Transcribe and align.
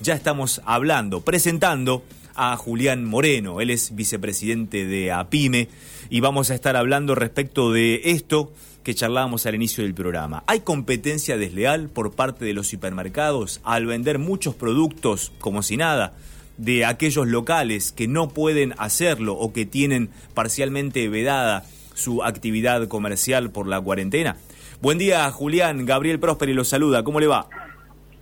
ya 0.00 0.14
estamos 0.14 0.62
hablando, 0.64 1.20
presentando 1.20 2.02
a 2.34 2.56
Julián 2.56 3.04
Moreno. 3.04 3.60
Él 3.60 3.70
es 3.70 3.94
vicepresidente 3.94 4.86
de 4.86 5.12
APIME 5.12 5.68
y 6.08 6.20
vamos 6.20 6.50
a 6.50 6.54
estar 6.54 6.76
hablando 6.76 7.14
respecto 7.14 7.72
de 7.72 8.00
esto 8.04 8.52
que 8.82 8.94
charlábamos 8.94 9.44
al 9.44 9.54
inicio 9.54 9.84
del 9.84 9.94
programa. 9.94 10.42
¿Hay 10.46 10.60
competencia 10.60 11.36
desleal 11.36 11.88
por 11.90 12.12
parte 12.12 12.44
de 12.44 12.54
los 12.54 12.68
supermercados 12.68 13.60
al 13.62 13.86
vender 13.86 14.18
muchos 14.18 14.54
productos 14.54 15.32
como 15.38 15.62
si 15.62 15.76
nada? 15.76 16.14
de 16.56 16.84
aquellos 16.84 17.26
locales 17.26 17.90
que 17.90 18.06
no 18.06 18.28
pueden 18.28 18.74
hacerlo 18.76 19.32
o 19.32 19.50
que 19.50 19.64
tienen 19.64 20.10
parcialmente 20.34 21.08
vedada 21.08 21.64
su 21.94 22.22
actividad 22.22 22.86
comercial 22.86 23.50
por 23.50 23.66
la 23.66 23.80
cuarentena. 23.80 24.36
Buen 24.82 24.98
día, 24.98 25.30
Julián. 25.30 25.86
Gabriel 25.86 26.20
Prósperi 26.20 26.52
lo 26.52 26.64
saluda. 26.64 27.02
¿Cómo 27.02 27.18
le 27.18 27.28
va? 27.28 27.48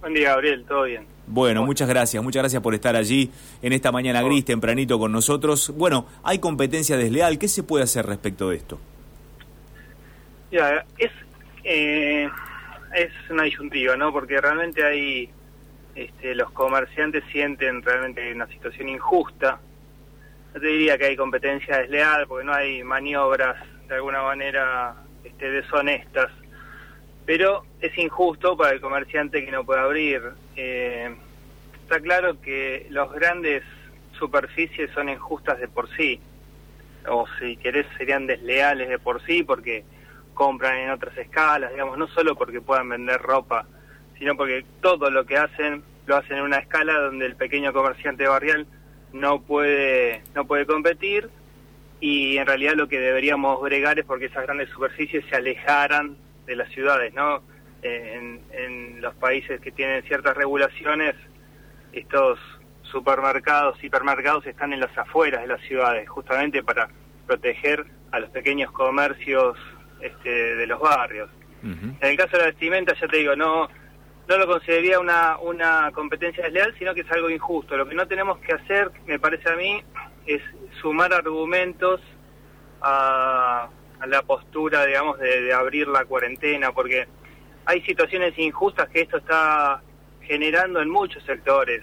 Buen 0.00 0.14
día, 0.14 0.30
Gabriel. 0.30 0.64
¿Todo 0.66 0.84
bien? 0.84 1.06
Bueno, 1.26 1.64
muchas 1.64 1.88
gracias. 1.88 2.22
Muchas 2.22 2.42
gracias 2.42 2.62
por 2.62 2.74
estar 2.74 2.96
allí 2.96 3.30
en 3.62 3.72
esta 3.72 3.92
mañana 3.92 4.22
gris, 4.22 4.44
tempranito 4.44 4.98
con 4.98 5.12
nosotros. 5.12 5.72
Bueno, 5.76 6.06
hay 6.22 6.38
competencia 6.38 6.96
desleal. 6.96 7.38
¿Qué 7.38 7.48
se 7.48 7.62
puede 7.62 7.84
hacer 7.84 8.06
respecto 8.06 8.50
de 8.50 8.56
esto? 8.56 8.78
Ya, 10.50 10.84
es, 10.96 11.10
eh, 11.64 12.28
es 12.94 13.12
una 13.28 13.42
disyuntiva, 13.42 13.96
¿no? 13.96 14.12
Porque 14.12 14.40
realmente 14.40 14.84
hay 14.84 15.30
este, 15.94 16.34
los 16.36 16.52
comerciantes 16.52 17.24
sienten 17.32 17.82
realmente 17.82 18.32
una 18.32 18.46
situación 18.46 18.88
injusta. 18.88 19.58
No 20.54 20.60
te 20.60 20.66
diría 20.68 20.96
que 20.96 21.06
hay 21.06 21.16
competencia 21.16 21.78
desleal, 21.78 22.26
porque 22.28 22.46
no 22.46 22.54
hay 22.54 22.84
maniobras 22.84 23.56
de 23.88 23.96
alguna 23.96 24.22
manera 24.22 24.94
este, 25.24 25.50
deshonestas, 25.50 26.30
pero 27.28 27.66
es 27.82 27.98
injusto 27.98 28.56
para 28.56 28.72
el 28.72 28.80
comerciante 28.80 29.44
que 29.44 29.50
no 29.50 29.62
puede 29.62 29.80
abrir. 29.80 30.22
Eh, 30.56 31.14
está 31.82 32.00
claro 32.00 32.40
que 32.40 32.86
los 32.88 33.12
grandes 33.12 33.62
superficies 34.18 34.90
son 34.92 35.10
injustas 35.10 35.60
de 35.60 35.68
por 35.68 35.94
sí, 35.94 36.18
o 37.06 37.26
si 37.38 37.58
querés 37.58 37.84
serían 37.98 38.26
desleales 38.26 38.88
de 38.88 38.98
por 38.98 39.22
sí, 39.26 39.42
porque 39.42 39.84
compran 40.32 40.78
en 40.78 40.88
otras 40.88 41.18
escalas, 41.18 41.70
digamos, 41.70 41.98
no 41.98 42.08
solo 42.08 42.34
porque 42.34 42.62
puedan 42.62 42.88
vender 42.88 43.20
ropa, 43.20 43.66
sino 44.18 44.34
porque 44.34 44.64
todo 44.80 45.10
lo 45.10 45.26
que 45.26 45.36
hacen 45.36 45.82
lo 46.06 46.16
hacen 46.16 46.38
en 46.38 46.44
una 46.44 46.60
escala 46.60 46.94
donde 46.94 47.26
el 47.26 47.36
pequeño 47.36 47.74
comerciante 47.74 48.26
barrial 48.26 48.66
no 49.12 49.42
puede 49.42 50.22
no 50.34 50.46
puede 50.46 50.64
competir 50.64 51.28
y 52.00 52.38
en 52.38 52.46
realidad 52.46 52.72
lo 52.74 52.88
que 52.88 52.98
deberíamos 52.98 53.60
bregar 53.60 53.98
es 53.98 54.06
porque 54.06 54.24
esas 54.24 54.44
grandes 54.44 54.70
superficies 54.70 55.26
se 55.28 55.36
alejaran 55.36 56.16
de 56.48 56.56
las 56.56 56.68
ciudades, 56.70 57.14
¿no? 57.14 57.42
En, 57.82 58.40
en 58.50 59.00
los 59.00 59.14
países 59.14 59.60
que 59.60 59.70
tienen 59.70 60.02
ciertas 60.02 60.36
regulaciones, 60.36 61.14
estos 61.92 62.40
supermercados, 62.82 63.82
hipermercados 63.84 64.44
están 64.46 64.72
en 64.72 64.80
las 64.80 64.96
afueras 64.98 65.42
de 65.42 65.46
las 65.46 65.60
ciudades, 65.60 66.08
justamente 66.08 66.64
para 66.64 66.88
proteger 67.26 67.84
a 68.10 68.18
los 68.18 68.30
pequeños 68.30 68.72
comercios 68.72 69.56
este, 70.00 70.56
de 70.56 70.66
los 70.66 70.80
barrios. 70.80 71.30
En 71.62 71.96
el 72.00 72.16
caso 72.16 72.32
de 72.32 72.38
la 72.38 72.46
vestimenta, 72.46 72.94
ya 72.94 73.06
te 73.08 73.16
digo, 73.18 73.36
no 73.36 73.68
no 74.28 74.36
lo 74.36 74.46
consideraría 74.46 75.00
una, 75.00 75.38
una 75.38 75.90
competencia 75.92 76.44
desleal, 76.44 76.74
sino 76.78 76.94
que 76.94 77.00
es 77.00 77.10
algo 77.10 77.30
injusto. 77.30 77.76
Lo 77.76 77.88
que 77.88 77.94
no 77.94 78.06
tenemos 78.06 78.38
que 78.40 78.52
hacer, 78.52 78.90
me 79.06 79.18
parece 79.18 79.50
a 79.50 79.56
mí, 79.56 79.82
es 80.26 80.42
sumar 80.82 81.14
argumentos 81.14 82.00
a, 82.82 83.68
la 84.06 84.22
postura, 84.22 84.86
digamos, 84.86 85.18
de, 85.18 85.52
abrir 85.52 85.88
la 85.88 86.04
cuarentena, 86.04 86.72
porque 86.72 87.06
hay 87.64 87.82
situaciones 87.82 88.38
injustas 88.38 88.88
que 88.88 89.02
esto 89.02 89.18
está 89.18 89.82
generando 90.22 90.80
en 90.80 90.88
muchos 90.90 91.22
sectores. 91.24 91.82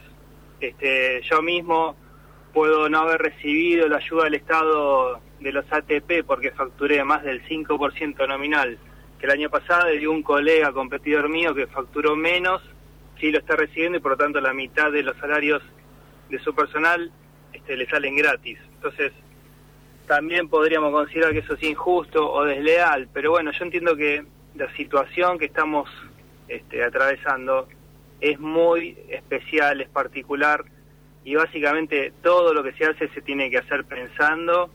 Este, 0.59 1.21
yo 1.23 1.41
mismo 1.41 1.95
puedo 2.53 2.87
no 2.89 2.99
haber 2.99 3.21
recibido 3.21 3.87
la 3.87 3.97
ayuda 3.97 4.25
del 4.25 4.35
Estado 4.35 5.19
de 5.39 5.51
los 5.51 5.65
ATP 5.71 6.23
porque 6.25 6.51
facturé 6.51 7.03
más 7.03 7.23
del 7.23 7.43
5% 7.45 8.27
nominal 8.27 8.77
que 9.19 9.25
el 9.25 9.31
año 9.31 9.49
pasado 9.49 9.93
y 9.93 10.05
un 10.05 10.23
colega 10.23 10.71
competidor 10.71 11.29
mío 11.29 11.53
que 11.53 11.67
facturó 11.67 12.15
menos, 12.15 12.61
sí 13.19 13.31
lo 13.31 13.39
está 13.39 13.55
recibiendo 13.55 13.97
y 13.97 14.01
por 14.01 14.11
lo 14.11 14.17
tanto 14.17 14.41
la 14.41 14.53
mitad 14.53 14.91
de 14.91 15.03
los 15.03 15.17
salarios 15.17 15.61
de 16.29 16.39
su 16.39 16.53
personal 16.53 17.11
este, 17.53 17.77
le 17.77 17.87
salen 17.87 18.15
gratis. 18.15 18.57
Entonces, 18.75 19.11
también 20.07 20.49
podríamos 20.49 20.91
considerar 20.91 21.33
que 21.33 21.39
eso 21.39 21.55
es 21.55 21.63
injusto 21.63 22.31
o 22.31 22.43
desleal, 22.45 23.07
pero 23.13 23.31
bueno, 23.31 23.51
yo 23.51 23.65
entiendo 23.65 23.95
que 23.95 24.25
la 24.55 24.73
situación 24.75 25.37
que 25.37 25.45
estamos 25.45 25.89
este, 26.47 26.83
atravesando 26.83 27.67
es 28.21 28.39
muy 28.39 28.97
especial, 29.09 29.81
es 29.81 29.89
particular 29.89 30.63
y 31.23 31.35
básicamente 31.35 32.13
todo 32.21 32.53
lo 32.53 32.63
que 32.63 32.73
se 32.73 32.85
hace 32.85 33.07
se 33.09 33.21
tiene 33.21 33.49
que 33.49 33.57
hacer 33.57 33.83
pensando 33.85 34.69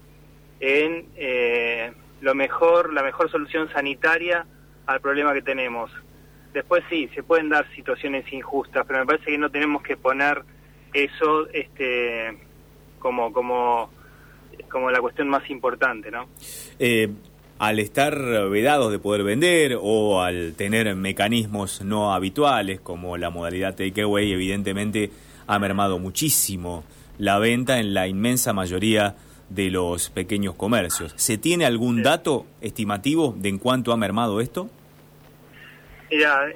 en 0.58 1.06
eh, 1.16 1.92
lo 2.20 2.34
mejor, 2.34 2.92
la 2.92 3.02
mejor 3.02 3.30
solución 3.30 3.70
sanitaria 3.72 4.46
al 4.86 5.00
problema 5.00 5.32
que 5.32 5.42
tenemos. 5.42 5.90
Después 6.52 6.82
sí, 6.90 7.08
se 7.14 7.22
pueden 7.22 7.48
dar 7.48 7.66
situaciones 7.74 8.30
injustas, 8.32 8.84
pero 8.86 8.98
me 8.98 9.06
parece 9.06 9.26
que 9.26 9.38
no 9.38 9.50
tenemos 9.50 9.82
que 9.82 9.96
poner 9.96 10.42
eso 10.92 11.48
este 11.52 12.36
como 12.98 13.32
como 13.32 13.90
como 14.66 14.90
la 14.90 15.00
cuestión 15.00 15.28
más 15.28 15.48
importante, 15.50 16.10
¿no? 16.10 16.28
Eh, 16.78 17.08
al 17.58 17.78
estar 17.78 18.18
vedados 18.48 18.90
de 18.90 18.98
poder 18.98 19.22
vender 19.22 19.76
o 19.80 20.22
al 20.22 20.54
tener 20.54 20.94
mecanismos 20.96 21.82
no 21.82 22.14
habituales 22.14 22.80
como 22.80 23.18
la 23.18 23.30
modalidad 23.30 23.76
takeaway, 23.76 24.32
evidentemente 24.32 25.10
ha 25.46 25.58
mermado 25.58 25.98
muchísimo 25.98 26.84
la 27.18 27.38
venta 27.38 27.78
en 27.78 27.92
la 27.92 28.08
inmensa 28.08 28.54
mayoría 28.54 29.16
de 29.50 29.70
los 29.70 30.08
pequeños 30.08 30.54
comercios. 30.54 31.12
¿Se 31.16 31.36
tiene 31.36 31.66
algún 31.66 32.02
dato 32.02 32.46
estimativo 32.62 33.34
de 33.36 33.50
en 33.50 33.58
cuánto 33.58 33.92
ha 33.92 33.96
mermado 33.96 34.40
esto? 34.40 34.70
Mira, 36.10 36.46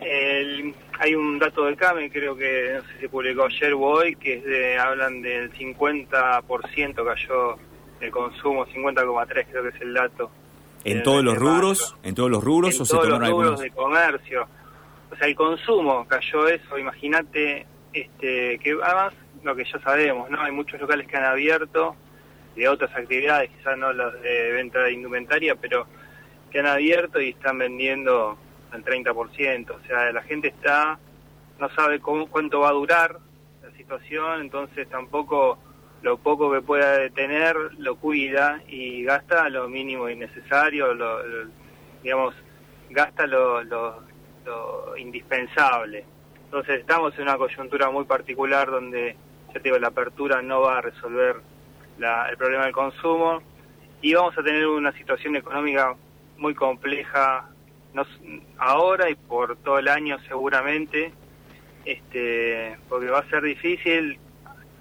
hay 0.99 1.15
un 1.15 1.39
dato 1.39 1.67
del 1.67 1.77
CAME, 1.77 2.11
creo 2.11 2.37
que 2.37 2.73
no 2.75 2.83
sé 2.83 2.95
si 2.95 3.01
se 3.03 3.09
publicó 3.09 3.45
ayer 3.45 3.73
o 3.75 3.81
hoy, 3.81 4.17
que 4.17 4.35
es 4.35 4.45
de, 4.45 4.79
hablan 4.79 5.23
del 5.23 5.53
50% 5.53 7.05
cayó 7.05 7.59
el 8.05 8.11
consumo, 8.11 8.67
50,3 8.67 9.47
creo 9.51 9.63
que 9.63 9.69
es 9.71 9.81
el 9.81 9.95
dato. 9.95 10.31
¿En 10.85 11.03
todos 11.03 11.25
los 11.25 11.37
rubros? 11.37 11.97
¿En 12.03 12.15
todos 12.15 12.31
los 12.31 12.45
rubros 12.45 12.79
o 12.81 12.85
se 12.85 12.95
todos 12.95 13.09
los 13.09 13.29
rubros 13.29 13.61
de 13.61 13.71
comercio. 13.71 14.47
O 15.11 15.17
sea, 15.17 15.27
el 15.27 15.35
consumo 15.35 16.07
cayó 16.07 16.49
eso, 16.49 16.79
imagínate, 16.79 17.67
este, 17.93 18.59
que 18.59 18.77
además 18.83 19.15
lo 19.43 19.55
que 19.55 19.65
ya 19.65 19.79
sabemos, 19.81 20.29
¿no? 20.31 20.41
Hay 20.41 20.53
muchos 20.53 20.81
locales 20.81 21.07
que 21.07 21.17
han 21.17 21.25
abierto 21.25 21.95
de 22.57 22.69
otras 22.69 22.95
actividades, 22.95 23.51
quizás 23.51 23.77
no 23.79 23.93
las 23.93 24.21
de 24.23 24.53
venta 24.53 24.81
de 24.81 24.93
indumentaria, 24.93 25.55
pero 25.55 25.87
que 26.51 26.61
han 26.61 26.67
abierto 26.67 27.21
y 27.21 27.31
están 27.31 27.59
vendiendo 27.59 28.37
al 28.71 28.85
30%. 28.85 29.71
O 29.71 29.87
sea, 29.87 30.13
la 30.13 30.23
gente 30.23 30.49
está, 30.49 30.99
no 31.59 31.69
sabe 31.71 32.01
cómo, 32.01 32.27
cuánto 32.27 32.61
va 32.61 32.71
a 32.71 32.73
durar 32.73 33.19
la 33.63 33.71
situación, 33.77 34.41
entonces 34.41 34.89
tampoco 34.89 35.59
lo 36.05 36.19
poco 36.19 36.53
que 36.53 36.61
pueda 36.61 37.09
tener 37.09 37.57
lo 37.79 37.97
cuida 37.97 38.61
y 38.69 39.05
gasta 39.05 39.49
lo 39.49 39.71
mínimo 39.71 40.11
y 40.11 40.15
necesario, 40.15 40.93
lo, 40.93 41.19
digamos, 42.03 42.35
gasta 42.91 43.27
lo, 43.27 43.63
lo, 43.63 44.05
indispensable. 44.99 46.05
Entonces 46.45 46.81
estamos 46.81 47.15
en 47.17 47.23
una 47.23 47.39
coyuntura 47.39 47.91
muy 47.91 48.05
particular 48.05 48.71
donde, 48.71 49.17
ya 49.49 49.55
te 49.55 49.61
digo, 49.61 49.79
la 49.79 49.89
apertura 49.89 50.43
no 50.43 50.61
va 50.61 50.77
a 50.77 50.83
resolver 50.83 51.37
el 51.99 52.37
problema 52.37 52.65
del 52.65 52.75
consumo 52.75 53.41
y 54.03 54.13
vamos 54.13 54.37
a 54.37 54.43
tener 54.43 54.67
una 54.67 54.93
situación 54.93 55.37
económica 55.37 55.95
muy 56.37 56.55
compleja 56.55 57.49
ahora 58.59 59.09
y 59.09 59.15
por 59.15 59.57
todo 59.57 59.79
el 59.79 59.89
año 59.89 60.19
seguramente, 60.29 61.15
este, 61.87 62.77
porque 62.91 63.09
va 63.09 63.21
a 63.21 63.31
ser 63.31 63.43
difícil 63.43 64.19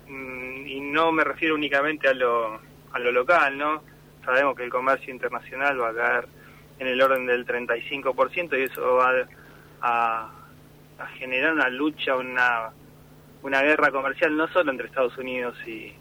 y 0.08 0.80
no 0.82 1.12
me 1.12 1.24
refiero 1.24 1.56
únicamente 1.56 2.08
a 2.08 2.14
lo, 2.14 2.60
a 2.92 3.00
lo 3.00 3.12
local, 3.12 3.58
¿no? 3.58 3.84
Sabemos 4.26 4.56
que 4.56 4.64
el 4.64 4.70
comercio 4.70 5.14
internacional 5.14 5.82
va 5.82 5.90
a 5.90 5.94
caer 5.94 6.28
en 6.80 6.88
el 6.88 7.02
orden 7.02 7.26
del 7.26 7.46
35% 7.46 8.58
y 8.58 8.64
eso 8.64 8.96
va 8.96 9.14
a, 9.82 10.30
a 11.00 11.08
generar 11.18 11.54
una 11.54 11.70
lucha, 11.70 12.16
una, 12.16 12.70
una 13.42 13.62
guerra 13.62 13.92
comercial 13.92 14.36
no 14.36 14.48
solo 14.48 14.72
entre 14.72 14.88
Estados 14.88 15.18
Unidos 15.18 15.56
y, 15.68 15.94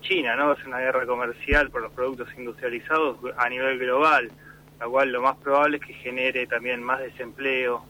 China, 0.00 0.34
¿no? 0.36 0.52
Es 0.52 0.64
una 0.64 0.78
guerra 0.78 1.06
comercial 1.06 1.70
por 1.70 1.82
los 1.82 1.92
productos 1.92 2.28
industrializados 2.36 3.18
a 3.36 3.48
nivel 3.48 3.78
global, 3.78 4.30
la 4.78 4.86
cual 4.86 5.12
lo 5.12 5.22
más 5.22 5.36
probable 5.36 5.76
es 5.76 5.84
que 5.84 5.94
genere 5.94 6.46
también 6.46 6.82
más 6.82 7.00
desempleo 7.00 7.84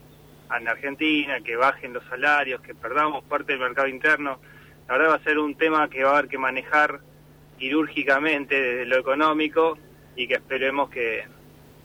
en 0.56 0.68
Argentina, 0.68 1.40
que 1.40 1.56
bajen 1.56 1.92
los 1.92 2.04
salarios, 2.04 2.60
que 2.60 2.74
perdamos 2.74 3.24
parte 3.24 3.52
del 3.52 3.60
mercado 3.60 3.88
interno. 3.88 4.40
La 4.90 4.98
verdad 4.98 5.12
va 5.12 5.16
a 5.18 5.22
ser 5.22 5.38
un 5.38 5.54
tema 5.54 5.88
que 5.88 6.02
va 6.02 6.10
a 6.10 6.18
haber 6.18 6.28
que 6.28 6.36
manejar 6.36 6.98
quirúrgicamente 7.60 8.60
desde 8.60 8.86
lo 8.86 8.98
económico 8.98 9.78
y 10.16 10.26
que 10.26 10.34
esperemos 10.34 10.90
que, 10.90 11.22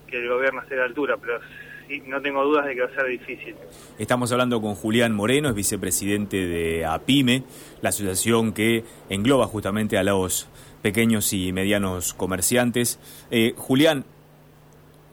que 0.07 0.24
el 0.24 0.28
gobierno 0.28 0.63
esté 0.63 0.74
a 0.74 0.78
la 0.80 0.86
altura, 0.86 1.16
pero 1.22 1.40
sí, 1.88 2.02
no 2.07 2.19
tengo 2.19 2.44
dudas 2.44 2.66
de 2.66 2.74
que 2.74 2.81
va 2.81 2.88
a 2.88 2.96
ser 2.96 3.06
difícil. 3.06 3.54
Estamos 4.00 4.31
hablando 4.31 4.60
con 4.60 4.74
Julián 4.74 5.13
Moreno, 5.13 5.50
es 5.50 5.56
vicepresidente 5.56 6.48
de 6.48 6.84
APIME, 6.84 7.44
la 7.84 7.90
asociación 7.90 8.54
que 8.54 8.84
engloba 9.07 9.46
justamente 9.46 10.00
a 10.00 10.04
los 10.04 10.48
pequeños 10.81 11.31
y 11.31 11.54
medianos 11.54 12.16
comerciantes. 12.16 13.00
Eh, 13.30 13.54
Julián, 13.56 14.04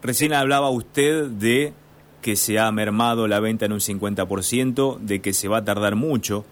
recién 0.03 0.33
hablaba 0.33 0.71
usted 0.71 1.27
de 1.27 1.75
que 2.23 2.37
se 2.37 2.59
ha 2.59 2.73
mermado 2.73 3.29
la 3.29 3.39
venta 3.39 3.67
en 3.67 3.73
un 3.75 3.81
50%, 3.81 4.99
de 4.99 5.21
que 5.21 5.35
se 5.35 5.49
va 5.49 5.59
a 5.59 5.65
tardar 5.67 5.94
mucho 5.94 6.47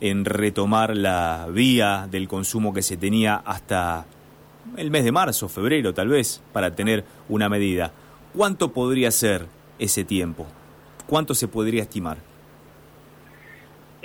en 0.00 0.24
retomar 0.24 0.96
la 0.96 1.46
vía 1.50 2.06
del 2.10 2.28
consumo 2.28 2.74
que 2.74 2.82
se 2.82 2.96
tenía 2.96 3.36
hasta 3.36 4.06
el 4.76 4.90
mes 4.90 5.04
de 5.04 5.12
marzo, 5.12 5.48
febrero 5.48 5.94
tal 5.94 6.08
vez, 6.08 6.42
para 6.52 6.74
tener 6.74 7.04
una 7.28 7.48
medida. 7.48 7.92
¿Cuánto 8.34 8.72
podría 8.72 9.10
ser 9.10 9.46
ese 9.78 10.04
tiempo? 10.04 10.46
¿Cuánto 11.06 11.34
se 11.34 11.48
podría 11.48 11.82
estimar? 11.82 12.18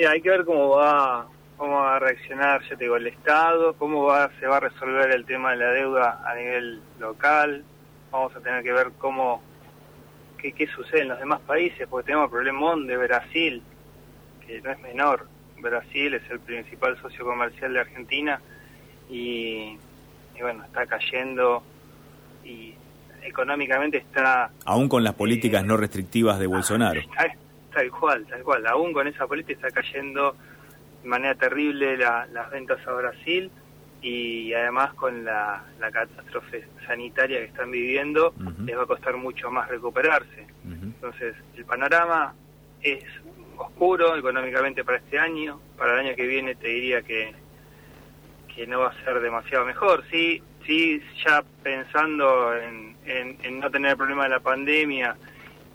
hay 0.07 0.21
que 0.21 0.29
ver 0.29 0.45
cómo 0.45 0.69
va, 0.69 1.27
cómo 1.57 1.75
va 1.75 1.97
a 1.97 1.99
reaccionar, 1.99 2.61
ya 2.63 2.75
te 2.75 2.85
digo, 2.85 2.95
el 2.95 3.07
Estado, 3.07 3.75
cómo 3.75 4.03
va, 4.03 4.31
se 4.39 4.47
va 4.47 4.57
a 4.57 4.61
resolver 4.61 5.11
el 5.11 5.25
tema 5.25 5.51
de 5.51 5.57
la 5.57 5.71
deuda 5.71 6.21
a 6.25 6.33
nivel 6.35 6.81
local. 6.99 7.63
Vamos 8.09 8.35
a 8.35 8.39
tener 8.39 8.63
que 8.63 8.73
ver 8.73 8.91
cómo, 8.97 9.41
qué, 10.37 10.53
qué 10.53 10.67
sucede 10.67 11.01
en 11.01 11.09
los 11.09 11.19
demás 11.19 11.39
países, 11.41 11.87
porque 11.87 12.07
tenemos 12.07 12.25
el 12.25 12.31
problemón 12.31 12.87
de 12.87 12.97
Brasil, 12.97 13.61
que 14.45 14.59
no 14.61 14.71
es 14.71 14.79
menor. 14.79 15.27
Brasil 15.61 16.13
es 16.13 16.29
el 16.29 16.39
principal 16.39 16.99
socio 17.01 17.25
comercial 17.25 17.73
de 17.73 17.79
Argentina 17.79 18.41
y 19.09 19.77
bueno, 20.41 20.63
está 20.65 20.85
cayendo 20.85 21.63
y 22.43 22.73
económicamente 23.23 23.97
está... 23.97 24.49
Aún 24.65 24.89
con 24.89 25.03
las 25.03 25.13
políticas 25.13 25.63
eh, 25.63 25.65
no 25.65 25.77
restrictivas 25.77 26.39
de 26.39 26.47
Bolsonaro. 26.47 27.01
tal 27.73 27.91
cual, 27.91 28.25
tal 28.25 28.43
cual. 28.43 28.67
Aún 28.67 28.93
con 28.93 29.07
esa 29.07 29.27
política 29.27 29.67
está 29.67 29.81
cayendo 29.81 30.35
de 31.03 31.09
manera 31.09 31.35
terrible 31.35 31.97
las 31.97 32.51
ventas 32.51 32.85
a 32.87 32.91
Brasil 32.93 33.51
y 34.01 34.53
además 34.53 34.93
con 34.95 35.23
la, 35.23 35.63
catástrofe 35.79 36.65
sanitaria 36.87 37.39
que 37.39 37.45
están 37.45 37.69
viviendo 37.69 38.33
les 38.65 38.77
va 38.77 38.83
a 38.83 38.87
costar 38.87 39.15
mucho 39.17 39.51
más 39.51 39.69
recuperarse. 39.69 40.47
Entonces, 40.65 41.35
el 41.55 41.65
panorama 41.65 42.33
es 42.81 43.03
oscuro 43.61 44.15
económicamente 44.15 44.83
para 44.83 44.97
este 44.97 45.19
año. 45.19 45.59
Para 45.77 45.93
el 45.93 46.07
año 46.07 46.15
que 46.15 46.27
viene 46.27 46.55
te 46.55 46.67
diría 46.67 47.01
que 47.01 47.33
que 48.55 48.67
no 48.67 48.81
va 48.81 48.89
a 48.89 49.03
ser 49.03 49.19
demasiado 49.19 49.65
mejor. 49.65 50.03
Sí, 50.11 50.41
sí, 50.65 51.01
ya 51.25 51.43
pensando 51.63 52.53
en, 52.55 52.95
en, 53.05 53.59
no 53.59 53.69
tener 53.71 53.91
el 53.91 53.97
problema 53.97 54.23
de 54.23 54.29
la 54.29 54.39
pandemia 54.39 55.15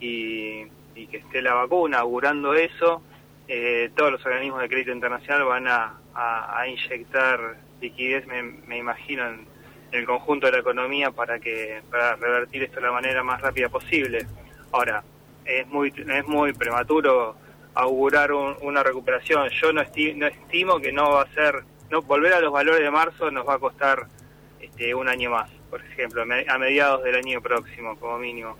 y, 0.01 0.67
que 1.11 1.19
esté 1.19 1.43
la 1.43 1.55
vacuna, 1.55 1.99
augurando 1.99 2.55
eso, 2.55 3.03
eh, 3.49 3.91
todos 3.95 4.13
los 4.13 4.27
organismos 4.27 4.61
de 4.61 4.69
crédito 4.69 4.93
internacional 4.93 5.45
van 5.45 5.69
a, 5.69 5.95
a, 6.15 6.67
inyectar 6.67 7.57
liquidez, 7.81 8.27
me, 8.27 8.79
imagino, 8.79 9.27
en, 9.27 9.47
el 9.93 10.05
conjunto 10.05 10.47
de 10.47 10.53
la 10.53 10.59
economía 10.59 11.11
para 11.11 11.39
que 11.39 11.81
para 11.91 12.17
revertir 12.17 12.65
esto 12.65 12.77
de 12.77 12.87
la 12.87 12.93
manera 12.93 13.23
más 13.23 13.41
rápida 13.41 13.69
posible. 13.69 14.27
Ahora, 14.73 15.05
es 15.45 15.67
muy 15.69 15.93
es 15.97 16.27
muy 16.27 16.53
prematuro 16.53 17.37
augurar 17.77 18.33
una 18.33 18.83
recuperación. 18.83 19.49
Yo 19.51 19.73
no, 19.73 19.83
no 19.83 20.27
estimo 20.27 20.81
que 20.81 20.93
no 20.93 21.11
va 21.11 21.23
a 21.23 21.33
ser 21.33 21.63
no 21.91 22.03
volver 22.03 22.33
a 22.33 22.41
los 22.41 22.53
valores 22.53 22.81
de 22.81 22.91
marzo 22.91 23.31
nos 23.31 23.47
va 23.47 23.55
a 23.55 23.59
costar 23.59 24.07
este, 24.61 24.95
un 24.95 25.09
año 25.09 25.31
más, 25.31 25.51
por 25.71 25.81
ejemplo, 25.85 26.23
a 26.23 26.59
mediados 26.59 27.05
del 27.05 27.15
año 27.17 27.41
próximo, 27.41 27.97
como 27.99 28.19
mínimo. 28.19 28.57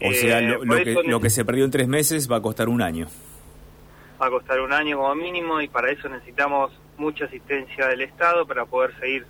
O 0.00 0.12
sea, 0.12 0.40
lo, 0.40 0.76
eh, 0.76 0.84
que, 0.84 0.94
lo 1.04 1.20
que 1.20 1.30
se 1.30 1.44
perdió 1.44 1.64
en 1.64 1.70
tres 1.70 1.88
meses 1.88 2.30
va 2.30 2.36
a 2.36 2.42
costar 2.42 2.68
un 2.68 2.80
año. 2.80 3.06
Va 4.20 4.28
a 4.28 4.30
costar 4.30 4.60
un 4.60 4.72
año 4.72 4.96
como 4.96 5.14
mínimo 5.14 5.60
y 5.60 5.68
para 5.68 5.90
eso 5.90 6.08
necesitamos 6.08 6.72
mucha 6.96 7.24
asistencia 7.24 7.88
del 7.88 8.02
Estado 8.02 8.46
para 8.46 8.64
poder 8.64 8.98
seguir 8.98 9.26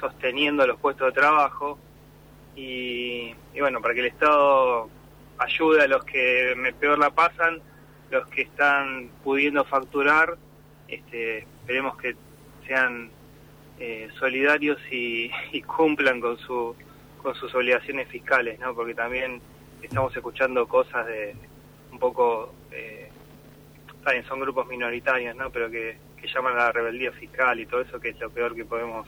sosteniendo 0.00 0.66
los 0.66 0.78
puestos 0.78 1.08
de 1.08 1.12
trabajo 1.12 1.78
y, 2.54 3.34
y 3.54 3.60
bueno, 3.60 3.80
para 3.80 3.94
que 3.94 4.00
el 4.00 4.06
Estado 4.06 4.88
ayude 5.38 5.82
a 5.82 5.88
los 5.88 6.04
que 6.04 6.54
peor 6.78 6.98
la 6.98 7.10
pasan, 7.10 7.60
los 8.10 8.26
que 8.28 8.42
están 8.42 9.10
pudiendo 9.24 9.64
facturar, 9.64 10.36
este, 10.88 11.38
esperemos 11.38 11.96
que 11.96 12.14
sean 12.66 13.10
eh, 13.78 14.08
solidarios 14.18 14.78
y, 14.90 15.30
cumplan 15.62 16.20
con 16.20 16.38
su 16.38 16.74
con 17.22 17.34
sus 17.34 17.52
obligaciones 17.56 18.06
fiscales, 18.08 18.58
¿no? 18.60 18.72
Porque 18.72 18.94
también 18.94 19.40
estamos 19.82 20.14
escuchando 20.14 20.68
cosas 20.68 21.06
de 21.06 21.34
un 21.90 21.98
poco, 21.98 22.54
eh, 22.70 23.08
también 24.04 24.24
son 24.26 24.38
grupos 24.38 24.68
minoritarios, 24.68 25.34
¿no? 25.34 25.50
Pero 25.50 25.70
que, 25.70 25.98
llaman 26.32 26.54
a 26.54 26.56
la 26.56 26.72
rebeldía 26.72 27.12
fiscal 27.12 27.60
y 27.60 27.66
todo 27.66 27.82
eso, 27.82 28.00
que 28.00 28.08
es 28.08 28.18
lo 28.18 28.28
peor 28.30 28.54
que 28.56 28.64
podemos 28.64 29.06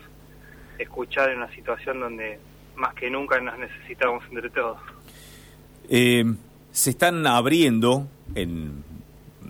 escuchar 0.79 1.31
en 1.31 1.39
una 1.39 1.53
situación 1.53 1.99
donde 1.99 2.39
más 2.77 2.95
que 2.95 3.11
nunca 3.11 3.41
nos 3.41 3.59
necesitamos 3.59 4.23
entre 4.31 4.51
todos. 4.51 4.79
Eh, 5.89 6.25
se 6.71 6.91
están 6.91 7.27
abriendo 7.27 8.07
en 8.37 8.85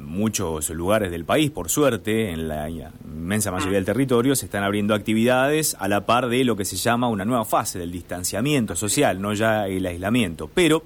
muchos 0.08 0.70
lugares 0.70 1.10
del 1.10 1.24
país, 1.24 1.50
por 1.50 1.68
suerte, 1.68 2.30
en 2.30 2.48
la 2.48 2.68
inmensa 2.68 3.52
mayoría 3.52 3.76
del 3.76 3.84
territorio, 3.84 4.34
se 4.34 4.46
están 4.46 4.64
abriendo 4.64 4.94
actividades 4.94 5.76
a 5.78 5.86
la 5.86 6.06
par 6.06 6.28
de 6.28 6.44
lo 6.44 6.56
que 6.56 6.64
se 6.64 6.76
llama 6.76 7.08
una 7.08 7.24
nueva 7.24 7.44
fase 7.44 7.78
del 7.78 7.92
distanciamiento 7.92 8.74
social, 8.74 9.20
no 9.20 9.34
ya 9.34 9.68
el 9.68 9.86
aislamiento. 9.86 10.50
Pero 10.52 10.82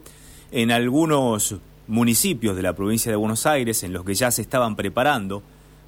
en 0.51 0.71
algunos 0.71 1.57
municipios 1.87 2.57
de 2.57 2.63
la 2.63 2.75
provincia 2.75 3.11
de 3.11 3.17
Buenos 3.17 3.47
Aires, 3.47 3.83
en 3.85 3.93
los 3.93 4.05
que 4.05 4.15
ya 4.15 4.31
se 4.31 4.43
estaban 4.43 4.77
preparando 4.77 5.43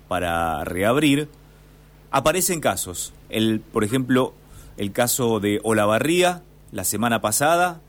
para 0.08 0.64
reabrir, 0.64 1.28
aparecen 2.10 2.60
casos. 2.60 3.12
El, 3.28 3.60
por 3.60 3.84
ejemplo, 3.84 4.34
el 4.76 4.92
caso 4.92 5.40
de 5.40 5.60
Olavarría, 5.64 6.42
la 6.72 6.84
semana 6.84 7.20
pasada, 7.20 7.80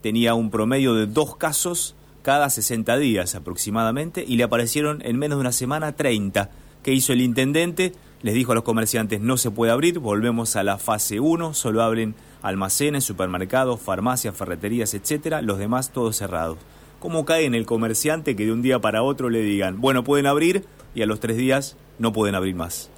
tenía 0.00 0.34
un 0.34 0.50
promedio 0.50 0.94
de 0.94 1.06
dos 1.06 1.36
casos 1.36 1.94
cada 2.24 2.48
60 2.48 2.96
días 2.96 3.34
aproximadamente 3.34 4.24
y 4.26 4.36
le 4.36 4.44
aparecieron 4.44 5.02
en 5.04 5.18
menos 5.18 5.36
de 5.36 5.42
una 5.42 5.52
semana 5.52 5.94
30. 5.94 6.50
¿Qué 6.82 6.92
hizo 6.92 7.12
el 7.12 7.20
intendente? 7.20 7.92
Les 8.22 8.32
dijo 8.32 8.52
a 8.52 8.54
los 8.54 8.64
comerciantes 8.64 9.20
no 9.20 9.36
se 9.36 9.50
puede 9.50 9.72
abrir, 9.72 9.98
volvemos 9.98 10.56
a 10.56 10.62
la 10.62 10.78
fase 10.78 11.20
1, 11.20 11.52
solo 11.52 11.82
abren 11.82 12.14
almacenes, 12.40 13.04
supermercados, 13.04 13.78
farmacias, 13.78 14.34
ferreterías, 14.34 14.94
etcétera, 14.94 15.42
los 15.42 15.58
demás 15.58 15.92
todos 15.92 16.16
cerrados. 16.16 16.56
¿Cómo 16.98 17.26
cae 17.26 17.44
en 17.44 17.54
el 17.54 17.66
comerciante 17.66 18.34
que 18.34 18.46
de 18.46 18.52
un 18.52 18.62
día 18.62 18.78
para 18.78 19.02
otro 19.02 19.28
le 19.28 19.42
digan, 19.42 19.82
bueno, 19.82 20.02
pueden 20.02 20.26
abrir 20.26 20.64
y 20.94 21.02
a 21.02 21.06
los 21.06 21.20
tres 21.20 21.36
días 21.36 21.76
no 21.98 22.14
pueden 22.14 22.34
abrir 22.34 22.54
más? 22.54 22.90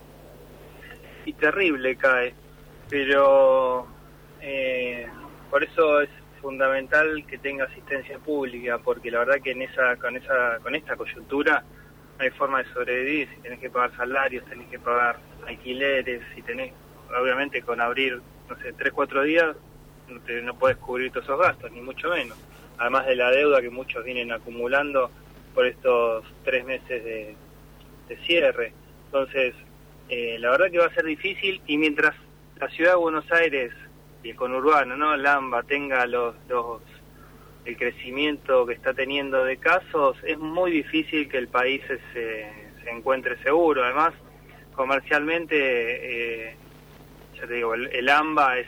Y 1.24 1.32
terrible 1.32 1.96
cae, 1.96 2.32
pero 2.88 3.88
eh, 4.40 5.08
por 5.50 5.64
eso 5.64 6.00
es 6.00 6.10
fundamental 6.46 7.24
que 7.26 7.38
tenga 7.38 7.64
asistencia 7.64 8.20
pública, 8.20 8.78
porque 8.78 9.10
la 9.10 9.18
verdad 9.18 9.42
que 9.42 9.50
en 9.50 9.62
esa, 9.62 9.96
con 9.96 10.16
esa, 10.16 10.60
con 10.62 10.76
esta 10.76 10.94
coyuntura 10.94 11.64
no 12.16 12.24
hay 12.24 12.30
forma 12.30 12.62
de 12.62 12.72
sobrevivir, 12.72 13.28
si 13.34 13.40
tenés 13.40 13.58
que 13.58 13.68
pagar 13.68 13.96
salarios, 13.96 14.44
tenés 14.44 14.68
que 14.68 14.78
pagar 14.78 15.18
alquileres, 15.44 16.22
si 16.36 16.42
tenés, 16.42 16.72
obviamente 17.20 17.62
con 17.62 17.80
abrir, 17.80 18.22
no 18.48 18.56
sé, 18.58 18.72
tres, 18.74 18.92
cuatro 18.92 19.24
días, 19.24 19.56
no, 20.06 20.20
te, 20.20 20.40
no 20.40 20.56
puedes 20.56 20.76
cubrir 20.76 21.10
todos 21.10 21.24
esos 21.24 21.40
gastos, 21.40 21.72
ni 21.72 21.80
mucho 21.80 22.10
menos. 22.10 22.38
Además 22.78 23.06
de 23.06 23.16
la 23.16 23.32
deuda 23.32 23.60
que 23.60 23.70
muchos 23.70 24.04
vienen 24.04 24.30
acumulando 24.30 25.10
por 25.52 25.66
estos 25.66 26.24
tres 26.44 26.64
meses 26.64 27.02
de, 27.04 27.34
cierre. 28.24 28.72
Entonces, 29.06 29.52
eh, 30.08 30.36
la 30.38 30.50
verdad 30.50 30.70
que 30.70 30.78
va 30.78 30.86
a 30.86 30.94
ser 30.94 31.06
difícil 31.06 31.60
y 31.66 31.76
mientras 31.76 32.14
la 32.60 32.68
ciudad 32.68 32.92
de 32.92 32.98
Buenos 32.98 33.32
Aires 33.32 33.72
y 34.22 34.30
el 34.30 34.36
conurbano, 34.36 34.96
¿no? 34.96 35.16
Lamba 35.16 35.62
tenga 35.62 36.06
los, 36.06 36.34
los 36.48 36.82
el 37.64 37.76
crecimiento 37.76 38.64
que 38.64 38.74
está 38.74 38.94
teniendo 38.94 39.44
de 39.44 39.56
casos, 39.56 40.16
es 40.22 40.38
muy 40.38 40.70
difícil 40.70 41.28
que 41.28 41.38
el 41.38 41.48
país 41.48 41.82
se, 41.88 42.46
se 42.82 42.90
encuentre 42.90 43.36
seguro. 43.42 43.84
Además, 43.84 44.14
comercialmente, 44.76 45.56
eh, 46.50 46.56
ya 47.34 47.46
te 47.46 47.54
digo, 47.54 47.74
el, 47.74 48.08
AMBA 48.08 48.58
es 48.58 48.66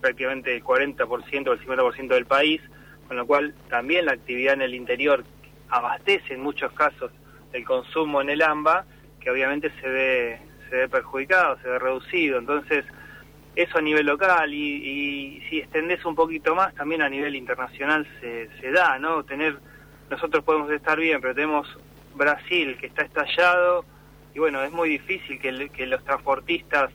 prácticamente 0.00 0.54
el 0.54 0.62
40% 0.62 1.48
o 1.48 1.52
el 1.52 1.60
50% 1.60 2.08
del 2.08 2.26
país, 2.26 2.60
con 3.08 3.16
lo 3.16 3.26
cual 3.26 3.54
también 3.70 4.06
la 4.06 4.12
actividad 4.12 4.54
en 4.54 4.62
el 4.62 4.74
interior 4.74 5.24
abastece 5.70 6.34
en 6.34 6.42
muchos 6.42 6.72
casos 6.72 7.10
el 7.52 7.64
consumo 7.64 8.20
en 8.20 8.30
el 8.30 8.42
AMBA, 8.42 8.84
que 9.20 9.30
obviamente 9.30 9.70
se 9.80 9.88
ve, 9.88 10.38
se 10.68 10.76
ve 10.76 10.88
perjudicado, 10.88 11.56
se 11.62 11.68
ve 11.68 11.78
reducido. 11.78 12.38
Entonces, 12.38 12.84
eso 13.56 13.78
a 13.78 13.82
nivel 13.82 14.06
local 14.06 14.52
y, 14.52 15.42
si 15.48 15.58
extendes 15.58 16.04
un 16.04 16.14
poquito 16.14 16.54
más 16.54 16.74
también 16.74 17.02
a 17.02 17.08
nivel 17.08 17.36
internacional 17.36 18.06
se, 18.20 18.48
se 18.60 18.72
da, 18.72 18.98
¿no? 18.98 19.24
Tener, 19.24 19.58
nosotros 20.10 20.44
podemos 20.44 20.70
estar 20.70 20.98
bien, 20.98 21.20
pero 21.20 21.34
tenemos 21.34 21.68
Brasil 22.14 22.76
que 22.78 22.86
está 22.86 23.02
estallado 23.02 23.84
y 24.34 24.38
bueno, 24.38 24.62
es 24.62 24.72
muy 24.72 24.88
difícil 24.88 25.38
que, 25.38 25.68
que 25.70 25.86
los 25.86 26.02
transportistas 26.04 26.90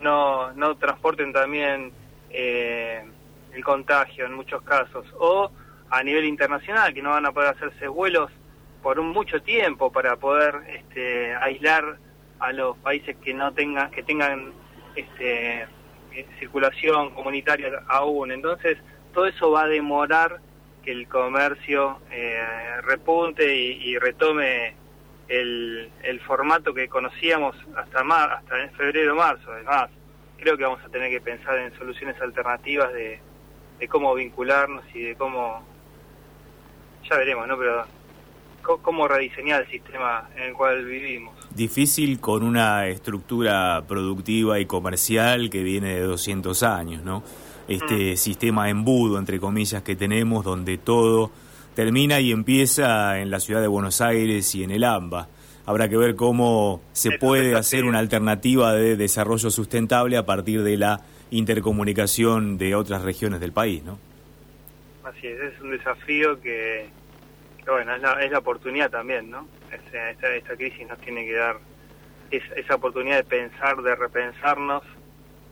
no, 0.00 0.52
no 0.52 0.76
transporten 0.76 1.32
también 1.32 1.92
eh, 2.30 3.02
el 3.54 3.64
contagio 3.64 4.26
en 4.26 4.34
muchos 4.34 4.62
casos. 4.62 5.06
O 5.18 5.50
a 5.90 6.02
nivel 6.02 6.24
internacional, 6.24 6.92
que 6.92 7.02
no 7.02 7.10
van 7.10 7.26
a 7.26 7.32
poder 7.32 7.50
hacerse 7.50 7.86
vuelos 7.88 8.30
por 8.82 8.98
un 8.98 9.10
mucho 9.10 9.42
tiempo 9.42 9.92
para 9.92 10.16
poder 10.16 10.56
este, 10.68 11.34
aislar 11.34 11.98
a 12.40 12.52
los 12.52 12.76
países 12.78 13.16
que 13.22 13.32
no 13.32 13.52
tengan 13.52 13.90
que 13.90 14.02
tengan 14.02 14.52
este, 14.96 15.66
circulación 16.38 17.10
comunitaria 17.14 17.82
aún. 17.88 18.32
Entonces, 18.32 18.78
todo 19.12 19.26
eso 19.26 19.50
va 19.50 19.64
a 19.64 19.68
demorar 19.68 20.40
que 20.82 20.92
el 20.92 21.08
comercio 21.08 22.00
eh, 22.10 22.40
repunte 22.82 23.54
y, 23.54 23.96
retome 23.98 24.74
el, 25.28 25.90
formato 26.26 26.74
que 26.74 26.88
conocíamos 26.88 27.56
hasta 27.76 28.02
mar, 28.04 28.32
hasta 28.32 28.68
febrero 28.76 29.14
marzo. 29.14 29.52
Además, 29.52 29.90
creo 30.38 30.56
que 30.56 30.64
vamos 30.64 30.82
a 30.84 30.88
tener 30.88 31.10
que 31.10 31.20
pensar 31.20 31.58
en 31.58 31.76
soluciones 31.78 32.20
alternativas 32.20 32.92
de, 32.92 33.20
de 33.78 33.88
cómo 33.88 34.14
vincularnos 34.14 34.84
y 34.94 35.02
de 35.02 35.14
cómo 35.16 35.64
ya 37.08 37.16
veremos, 37.16 37.46
¿no? 37.46 37.58
Pero 37.58 37.86
cómo 38.62 39.08
rediseñar 39.08 39.62
el 39.62 39.68
sistema 39.68 40.28
en 40.36 40.44
el 40.44 40.52
cual 40.54 40.84
vivimos. 40.84 41.34
Difícil 41.54 42.18
con 42.18 42.42
una 42.42 42.88
estructura 42.88 43.84
productiva 43.86 44.58
y 44.58 44.66
comercial 44.66 45.50
que 45.50 45.62
viene 45.62 45.94
de 45.94 46.00
200 46.02 46.62
años, 46.62 47.02
¿no? 47.04 47.22
Este 47.68 48.14
mm. 48.14 48.16
sistema 48.16 48.70
embudo, 48.70 49.18
entre 49.18 49.38
comillas, 49.38 49.82
que 49.82 49.94
tenemos, 49.94 50.44
donde 50.44 50.78
todo 50.78 51.30
termina 51.74 52.20
y 52.20 52.32
empieza 52.32 53.18
en 53.20 53.30
la 53.30 53.40
ciudad 53.40 53.60
de 53.60 53.66
Buenos 53.66 54.00
Aires 54.00 54.54
y 54.54 54.64
en 54.64 54.70
el 54.70 54.84
AMBA. 54.84 55.28
Habrá 55.64 55.88
que 55.88 55.96
ver 55.96 56.16
cómo 56.16 56.82
se 56.92 57.12
puede 57.18 57.54
hacer 57.54 57.84
una 57.84 57.98
alternativa 57.98 58.74
de 58.74 58.96
desarrollo 58.96 59.50
sustentable 59.50 60.16
a 60.16 60.26
partir 60.26 60.62
de 60.62 60.76
la 60.76 61.00
intercomunicación 61.30 62.58
de 62.58 62.74
otras 62.74 63.02
regiones 63.02 63.40
del 63.40 63.52
país, 63.52 63.82
¿no? 63.84 63.98
Así 65.04 65.26
es, 65.26 65.40
es 65.40 65.60
un 65.60 65.70
desafío 65.70 66.40
que, 66.40 66.88
bueno, 67.66 67.94
es 67.94 68.02
la, 68.02 68.24
es 68.24 68.30
la 68.30 68.38
oportunidad 68.38 68.90
también, 68.90 69.30
¿no? 69.30 69.46
Esta, 69.72 70.34
esta 70.34 70.56
crisis 70.56 70.86
nos 70.86 70.98
tiene 71.00 71.24
que 71.24 71.32
dar 71.32 71.56
esa 72.30 72.74
oportunidad 72.74 73.16
de 73.18 73.24
pensar, 73.24 73.76
de 73.82 73.94
repensarnos 73.94 74.82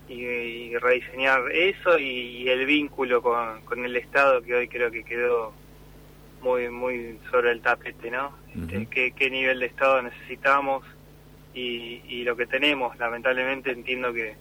y, 0.09 0.77
rediseñar 0.77 1.51
eso 1.53 1.99
y, 1.99 2.49
el 2.49 2.67
vínculo 2.67 3.23
con, 3.23 3.61
con, 3.63 3.85
el 3.85 3.97
Estado 3.97 4.43
que 4.43 4.55
hoy 4.55 4.69
creo 4.69 4.91
que 4.91 5.05
quedó 5.05 5.53
muy 6.43 6.69
muy 6.71 7.19
sobre 7.31 7.53
el 7.53 7.61
tapete, 7.61 8.11
¿no? 8.11 8.33
¿Qué, 8.91 9.13
¿Qué, 9.13 9.31
nivel 9.31 9.61
de 9.61 9.67
Estado 9.67 10.03
necesitamos 10.03 10.85
y, 11.55 12.03
y 12.09 12.25
lo 12.25 12.37
que 12.37 12.47
tenemos? 12.47 12.99
Lamentablemente 12.99 13.71
entiendo 13.71 14.13
que, 14.13 14.35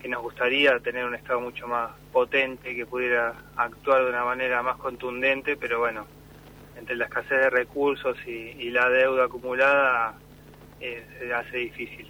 que 0.00 0.08
nos 0.08 0.22
gustaría 0.22 0.78
tener 0.80 1.04
un 1.04 1.14
Estado 1.14 1.40
mucho 1.40 1.66
más 1.66 1.90
potente, 2.12 2.74
que 2.74 2.86
pudiera 2.86 3.34
actuar 3.56 4.04
de 4.04 4.10
una 4.10 4.24
manera 4.24 4.62
más 4.62 4.76
contundente, 4.76 5.56
pero 5.56 5.78
bueno, 5.80 6.06
entre 6.80 6.96
la 6.96 7.04
escasez 7.04 7.38
de 7.38 7.50
recursos 7.50 8.16
y, 8.26 8.70
la 8.70 8.88
deuda 8.88 9.26
acumulada 9.26 10.14
eh, 10.80 11.04
se 11.18 11.32
hace 11.32 11.56
difícil. 11.58 12.08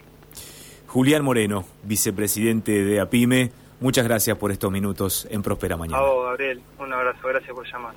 Julián 0.86 1.24
Moreno, 1.24 1.64
vicepresidente 1.82 2.84
de 2.84 3.00
APIME, 3.00 3.50
muchas 3.80 4.04
gracias 4.04 4.36
por 4.38 4.50
estos 4.50 4.70
minutos 4.70 5.26
en 5.30 5.42
Próspera 5.42 5.76
Mañana. 5.76 5.98
A 5.98 6.02
vos, 6.02 6.24
Gabriel, 6.26 6.62
un 6.78 6.92
abrazo, 6.92 7.28
gracias 7.28 7.52
por 7.52 7.66
llamar. 7.66 7.94